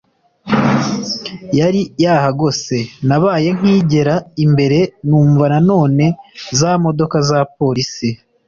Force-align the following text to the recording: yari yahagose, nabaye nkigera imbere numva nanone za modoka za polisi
yari 1.59 1.81
yahagose, 2.03 2.77
nabaye 3.07 3.49
nkigera 3.57 4.15
imbere 4.45 4.79
numva 5.07 5.45
nanone 5.53 6.05
za 6.59 6.71
modoka 6.83 7.17
za 7.29 7.39
polisi 7.57 8.09